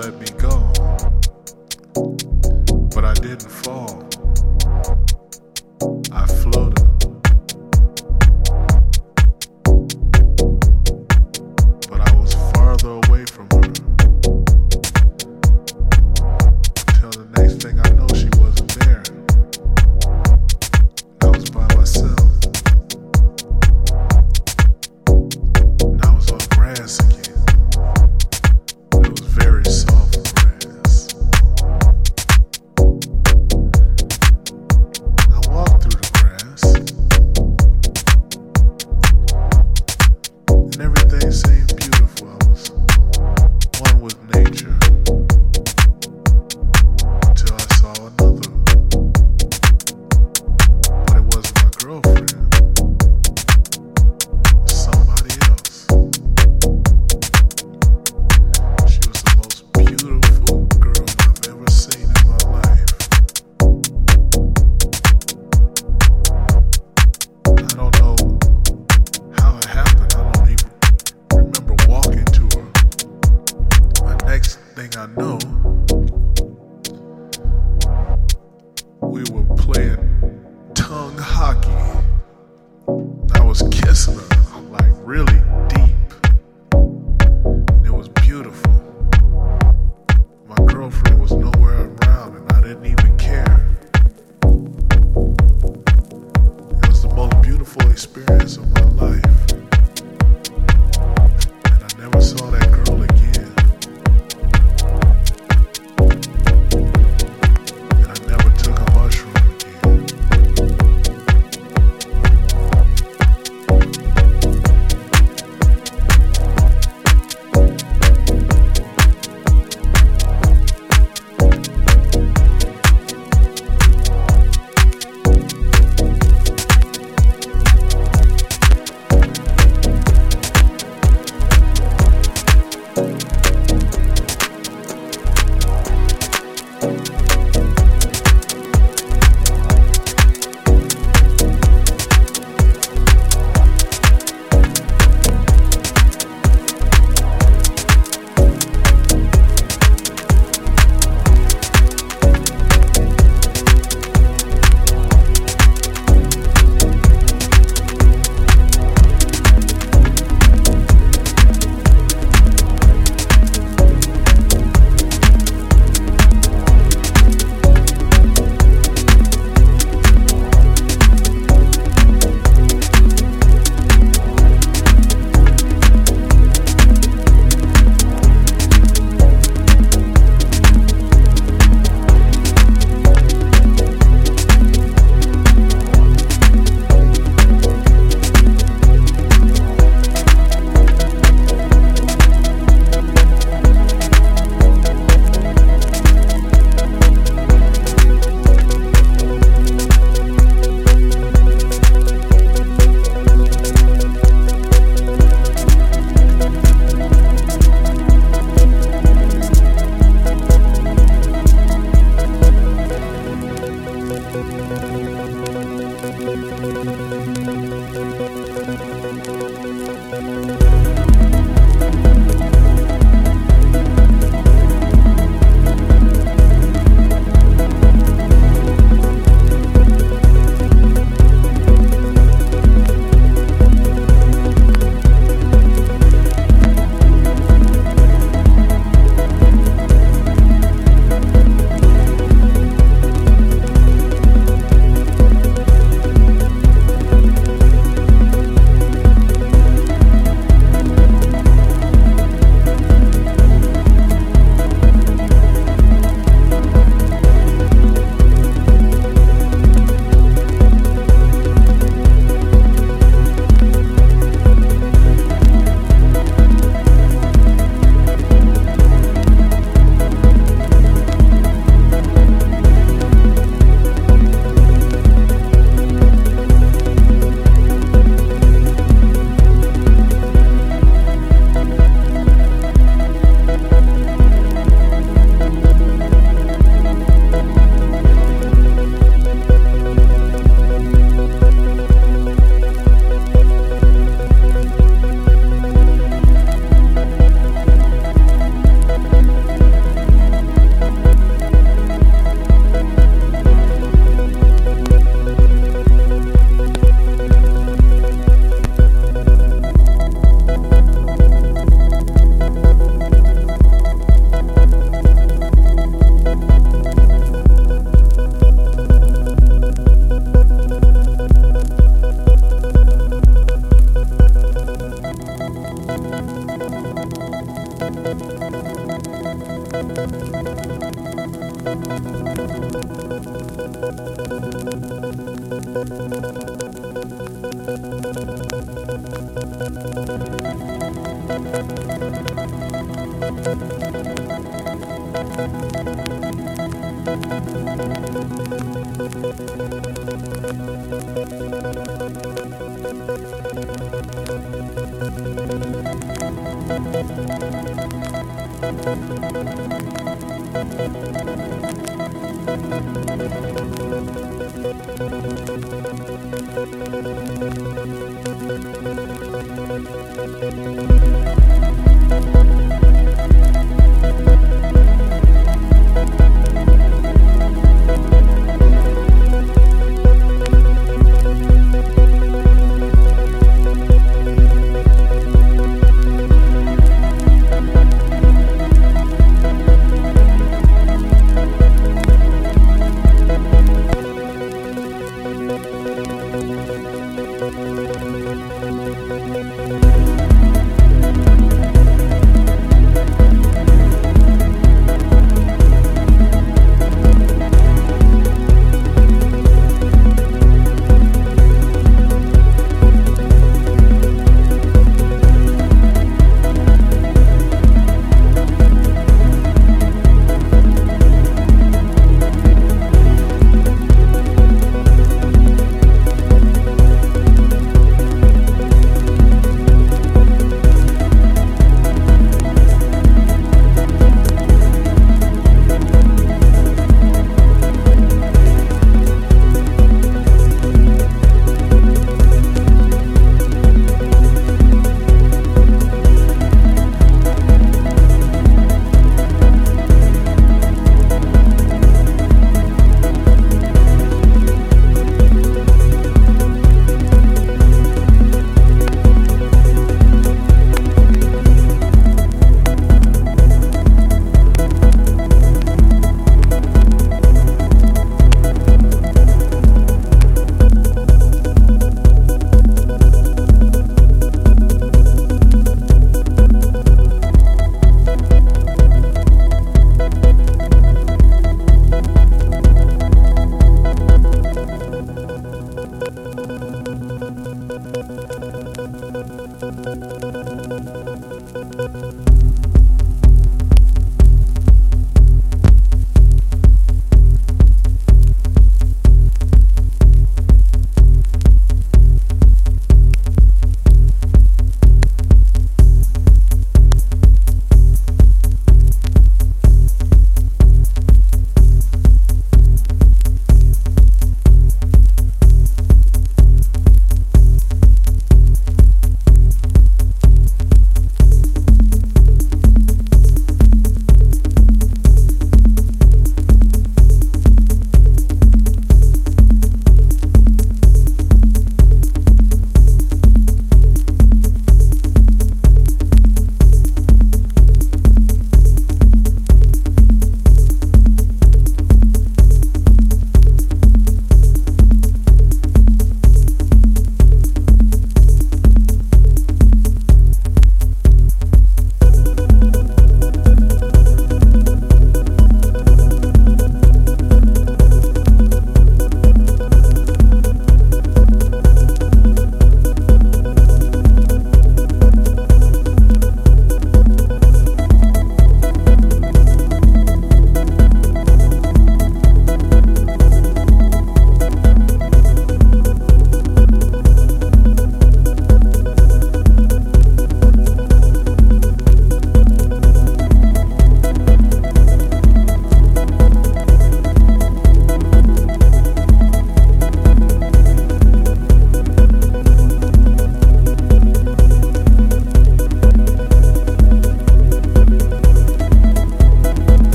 [0.00, 0.72] let me go.
[2.94, 3.89] But I didn't fall.